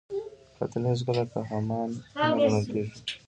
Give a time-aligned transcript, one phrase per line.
[0.57, 2.97] قاتل هیڅکله قهرمان نه ګڼل کېږي